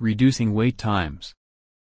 Reducing 0.00 0.54
wait 0.54 0.76
times. 0.76 1.32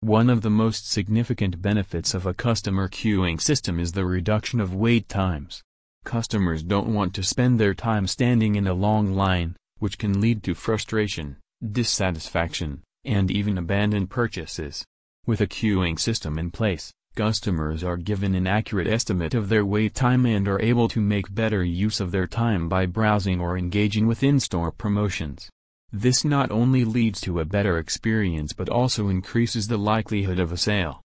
One 0.02 0.30
of 0.30 0.44
the 0.44 0.52
most 0.52 0.88
significant 0.88 1.64
benefits 1.64 2.14
of 2.14 2.28
a 2.28 2.34
customer 2.36 2.88
queuing 2.88 3.42
system 3.42 3.80
is 3.80 3.94
the 3.94 4.06
reduction 4.06 4.62
of 4.62 4.76
wait 4.76 5.10
times. 5.10 5.64
Customers 6.06 6.62
don't 6.62 6.94
want 6.94 7.16
to 7.16 7.24
spend 7.24 7.60
their 7.60 7.74
time 7.74 8.06
standing 8.06 8.54
in 8.54 8.68
a 8.68 8.76
long 8.76 9.16
line, 9.16 9.56
which 9.80 9.98
can 9.98 10.22
lead 10.22 10.44
to 10.44 10.54
frustration, 10.54 11.38
dissatisfaction, 11.72 12.84
and 13.04 13.32
even 13.32 13.58
abandoned 13.58 14.12
purchases. 14.12 14.86
With 15.26 15.42
a 15.42 15.48
queuing 15.48 16.00
system 16.00 16.38
in 16.38 16.52
place, 16.52 16.94
customers 17.16 17.84
are 17.84 17.98
given 17.98 18.36
an 18.36 18.46
accurate 18.46 18.86
estimate 18.86 19.34
of 19.34 19.50
their 19.50 19.66
wait 19.66 19.96
time 19.96 20.24
and 20.28 20.48
are 20.48 20.62
able 20.62 20.88
to 20.90 21.02
make 21.02 21.34
better 21.34 21.64
use 21.64 22.00
of 22.00 22.12
their 22.12 22.28
time 22.28 22.70
by 22.70 22.86
browsing 22.86 23.42
or 23.42 23.58
engaging 23.58 24.06
with 24.06 24.22
in-store 24.22 24.72
promotions. 24.72 25.50
This 25.92 26.26
not 26.26 26.52
only 26.52 26.84
leads 26.84 27.22
to 27.22 27.40
a 27.40 27.46
better 27.46 27.78
experience 27.78 28.52
but 28.52 28.68
also 28.68 29.08
increases 29.08 29.68
the 29.68 29.78
likelihood 29.78 30.38
of 30.38 30.52
a 30.52 30.58
sale. 30.58 31.02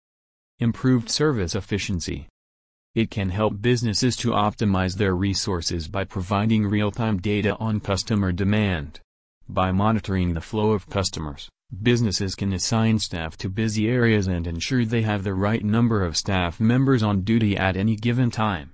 Improved 0.59 1.09
service 1.09 1.53
efficiency. 1.53 2.27
It 2.95 3.11
can 3.11 3.29
help 3.29 3.61
businesses 3.61 4.15
to 4.17 4.31
optimize 4.31 4.97
their 4.97 5.15
resources 5.15 5.87
by 5.87 6.05
providing 6.05 6.65
real-time 6.65 7.17
data 7.19 7.55
on 7.57 7.81
customer 7.81 8.31
demand. 8.31 8.99
By 9.47 9.71
monitoring 9.71 10.33
the 10.33 10.41
flow 10.41 10.71
of 10.71 10.89
customers, 10.89 11.49
businesses 11.83 12.35
can 12.35 12.53
assign 12.53 12.99
staff 12.99 13.37
to 13.37 13.49
busy 13.49 13.89
areas 13.89 14.27
and 14.27 14.47
ensure 14.47 14.85
they 14.85 15.01
have 15.03 15.23
the 15.23 15.33
right 15.33 15.63
number 15.63 16.03
of 16.03 16.17
staff 16.17 16.59
members 16.59 17.03
on 17.03 17.21
duty 17.21 17.57
at 17.57 17.75
any 17.75 17.95
given 17.95 18.31
time. 18.31 18.71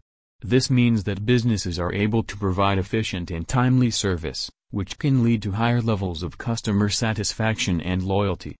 This 0.47 0.69
means 0.69 1.05
that 1.05 1.25
businesses 1.25 1.79
are 1.79 1.91
able 1.91 2.21
to 2.21 2.37
provide 2.37 2.77
efficient 2.77 3.31
and 3.31 3.47
timely 3.47 3.89
service, 3.89 4.51
which 4.69 4.99
can 4.99 5.23
lead 5.23 5.41
to 5.41 5.53
higher 5.53 5.81
levels 5.81 6.21
of 6.21 6.37
customer 6.37 6.87
satisfaction 6.87 7.81
and 7.81 8.03
loyalty. 8.03 8.55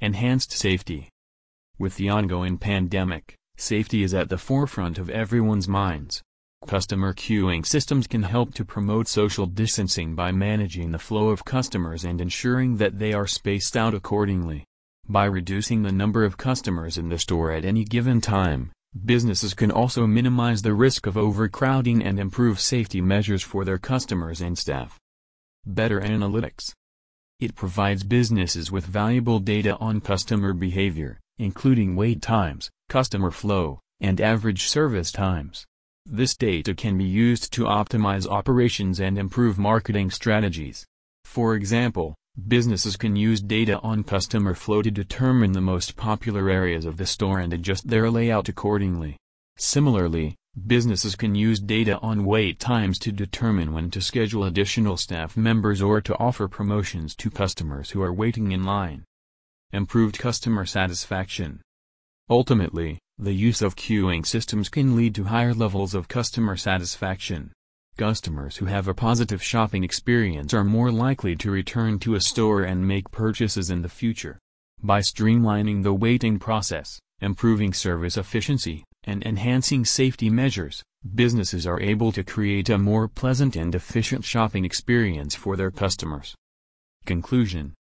Enhanced 0.00 0.50
safety. 0.50 1.10
With 1.78 1.96
the 1.96 2.08
ongoing 2.08 2.56
pandemic, 2.56 3.34
safety 3.58 4.02
is 4.02 4.14
at 4.14 4.30
the 4.30 4.38
forefront 4.38 4.96
of 4.96 5.10
everyone's 5.10 5.68
minds. 5.68 6.22
Customer 6.66 7.12
queuing 7.12 7.66
systems 7.66 8.06
can 8.06 8.22
help 8.22 8.54
to 8.54 8.64
promote 8.64 9.06
social 9.06 9.44
distancing 9.44 10.14
by 10.14 10.32
managing 10.32 10.90
the 10.90 10.98
flow 10.98 11.28
of 11.28 11.44
customers 11.44 12.02
and 12.02 12.22
ensuring 12.22 12.78
that 12.78 12.98
they 12.98 13.12
are 13.12 13.26
spaced 13.26 13.76
out 13.76 13.92
accordingly. 13.92 14.64
By 15.06 15.26
reducing 15.26 15.82
the 15.82 15.92
number 15.92 16.24
of 16.24 16.38
customers 16.38 16.96
in 16.96 17.10
the 17.10 17.18
store 17.18 17.52
at 17.52 17.66
any 17.66 17.84
given 17.84 18.22
time, 18.22 18.72
businesses 19.04 19.54
can 19.54 19.70
also 19.70 20.06
minimize 20.06 20.62
the 20.62 20.74
risk 20.74 21.06
of 21.06 21.16
overcrowding 21.16 22.02
and 22.02 22.18
improve 22.18 22.60
safety 22.60 23.00
measures 23.00 23.42
for 23.42 23.64
their 23.64 23.78
customers 23.78 24.40
and 24.40 24.58
staff. 24.58 24.98
Better 25.64 26.00
analytics. 26.00 26.72
It 27.38 27.54
provides 27.54 28.02
businesses 28.02 28.70
with 28.70 28.84
valuable 28.84 29.38
data 29.38 29.76
on 29.78 30.00
customer 30.00 30.52
behavior, 30.52 31.18
including 31.38 31.96
wait 31.96 32.20
times, 32.20 32.70
customer 32.88 33.30
flow, 33.30 33.80
and 34.00 34.20
average 34.20 34.66
service 34.66 35.12
times. 35.12 35.64
This 36.04 36.36
data 36.36 36.74
can 36.74 36.98
be 36.98 37.04
used 37.04 37.52
to 37.52 37.64
optimize 37.64 38.26
operations 38.26 39.00
and 39.00 39.18
improve 39.18 39.58
marketing 39.58 40.10
strategies. 40.10 40.84
For 41.24 41.54
example, 41.54 42.14
businesses 42.48 42.96
can 42.96 43.16
use 43.16 43.40
data 43.40 43.78
on 43.80 44.04
customer 44.04 44.54
flow 44.54 44.82
to 44.82 44.90
determine 44.90 45.52
the 45.52 45.60
most 45.60 45.96
popular 45.96 46.50
areas 46.50 46.84
of 46.84 46.96
the 46.96 47.06
store 47.06 47.38
and 47.38 47.52
adjust 47.52 47.88
their 47.88 48.10
layout 48.10 48.48
accordingly. 48.48 49.16
Similarly, 49.56 50.36
businesses 50.66 51.16
can 51.16 51.34
use 51.34 51.60
data 51.60 51.98
on 51.98 52.24
wait 52.24 52.58
times 52.58 52.98
to 53.00 53.12
determine 53.12 53.72
when 53.72 53.90
to 53.90 54.00
schedule 54.00 54.44
additional 54.44 54.96
staff 54.96 55.36
members 55.36 55.82
or 55.82 56.00
to 56.00 56.16
offer 56.18 56.48
promotions 56.48 57.14
to 57.16 57.30
customers 57.30 57.90
who 57.90 58.02
are 58.02 58.12
waiting 58.12 58.52
in 58.52 58.64
line. 58.64 59.04
Improved 59.72 60.18
customer 60.18 60.66
satisfaction. 60.66 61.60
Ultimately, 62.28 62.98
the 63.18 63.32
use 63.32 63.60
of 63.60 63.76
queuing 63.76 64.24
systems 64.24 64.68
can 64.68 64.96
lead 64.96 65.14
to 65.14 65.24
higher 65.24 65.52
levels 65.52 65.94
of 65.94 66.08
customer 66.08 66.56
satisfaction. 66.56 67.52
Customers 68.00 68.56
who 68.56 68.64
have 68.64 68.88
a 68.88 68.94
positive 68.94 69.42
shopping 69.42 69.84
experience 69.84 70.54
are 70.54 70.64
more 70.64 70.90
likely 70.90 71.36
to 71.36 71.50
return 71.50 71.98
to 71.98 72.14
a 72.14 72.20
store 72.22 72.62
and 72.62 72.88
make 72.88 73.10
purchases 73.10 73.68
in 73.68 73.82
the 73.82 73.90
future. 73.90 74.38
By 74.82 75.00
streamlining 75.00 75.82
the 75.82 75.92
waiting 75.92 76.38
process, 76.38 76.98
improving 77.20 77.74
service 77.74 78.16
efficiency, 78.16 78.84
and 79.04 79.22
enhancing 79.26 79.84
safety 79.84 80.30
measures, 80.30 80.82
businesses 81.14 81.66
are 81.66 81.78
able 81.78 82.10
to 82.12 82.24
create 82.24 82.70
a 82.70 82.78
more 82.78 83.06
pleasant 83.06 83.54
and 83.54 83.74
efficient 83.74 84.24
shopping 84.24 84.64
experience 84.64 85.34
for 85.34 85.54
their 85.54 85.70
customers. 85.70 86.34
Conclusion 87.04 87.74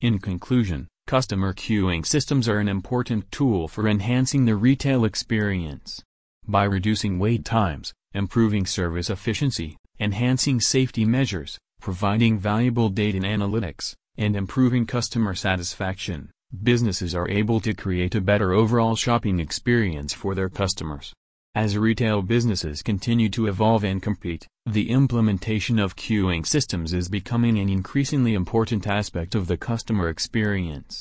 In 0.00 0.20
conclusion, 0.20 0.88
Customer 1.06 1.52
queuing 1.52 2.06
systems 2.06 2.48
are 2.48 2.60
an 2.60 2.68
important 2.68 3.30
tool 3.30 3.68
for 3.68 3.86
enhancing 3.86 4.46
the 4.46 4.56
retail 4.56 5.04
experience. 5.04 6.02
By 6.48 6.64
reducing 6.64 7.18
wait 7.18 7.44
times, 7.44 7.92
improving 8.12 8.66
service 8.66 9.08
efficiency, 9.08 9.76
enhancing 10.00 10.60
safety 10.60 11.04
measures, 11.04 11.58
providing 11.80 12.38
valuable 12.38 12.88
data 12.88 13.18
and 13.18 13.26
analytics, 13.26 13.94
and 14.16 14.34
improving 14.34 14.84
customer 14.84 15.34
satisfaction, 15.34 16.30
businesses 16.62 17.14
are 17.14 17.28
able 17.28 17.60
to 17.60 17.72
create 17.72 18.14
a 18.14 18.20
better 18.20 18.52
overall 18.52 18.96
shopping 18.96 19.38
experience 19.38 20.12
for 20.12 20.34
their 20.34 20.48
customers. 20.48 21.12
As 21.54 21.76
retail 21.76 22.22
businesses 22.22 22.82
continue 22.82 23.28
to 23.30 23.46
evolve 23.46 23.84
and 23.84 24.02
compete, 24.02 24.46
the 24.66 24.90
implementation 24.90 25.78
of 25.78 25.96
queuing 25.96 26.46
systems 26.46 26.92
is 26.92 27.08
becoming 27.08 27.58
an 27.58 27.68
increasingly 27.68 28.34
important 28.34 28.86
aspect 28.86 29.34
of 29.34 29.46
the 29.46 29.56
customer 29.56 30.08
experience. 30.08 30.98